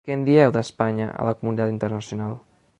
Què 0.07 0.13
en 0.17 0.21
dieu, 0.29 0.53
d’Espanya 0.55 1.07
a 1.25 1.29
la 1.29 1.35
comunitat 1.43 1.77
internacional? 1.77 2.37